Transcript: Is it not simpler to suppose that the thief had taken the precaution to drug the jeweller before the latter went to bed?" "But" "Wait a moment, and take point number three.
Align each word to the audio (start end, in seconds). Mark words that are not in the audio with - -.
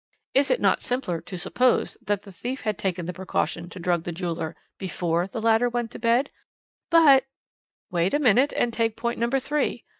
Is 0.33 0.49
it 0.49 0.59
not 0.59 0.81
simpler 0.81 1.21
to 1.21 1.37
suppose 1.37 1.95
that 2.01 2.23
the 2.23 2.31
thief 2.31 2.61
had 2.61 2.75
taken 2.75 3.05
the 3.05 3.13
precaution 3.13 3.69
to 3.69 3.77
drug 3.79 4.03
the 4.03 4.11
jeweller 4.11 4.55
before 4.79 5.27
the 5.27 5.39
latter 5.39 5.69
went 5.69 5.91
to 5.91 5.99
bed?" 5.99 6.31
"But" 6.89 7.25
"Wait 7.91 8.15
a 8.15 8.19
moment, 8.19 8.51
and 8.53 8.73
take 8.73 8.97
point 8.97 9.19
number 9.19 9.39
three. 9.39 9.85